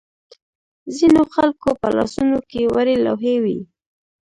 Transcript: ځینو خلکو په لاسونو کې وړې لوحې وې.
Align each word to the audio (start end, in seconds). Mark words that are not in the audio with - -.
ځینو 0.95 1.21
خلکو 1.33 1.69
په 1.81 1.87
لاسونو 1.97 2.37
کې 2.49 2.61
وړې 2.73 2.95
لوحې 3.05 3.35
وې. 3.43 3.59